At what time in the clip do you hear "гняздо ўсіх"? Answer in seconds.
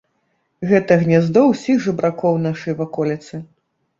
1.01-1.77